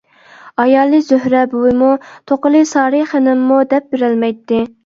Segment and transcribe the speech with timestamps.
[0.63, 1.91] ئايالى زۆھرە بۈۋىمۇ،
[2.31, 4.69] توقىلى سارى خېنىممۇ دەپ بېرەلمەيتتى.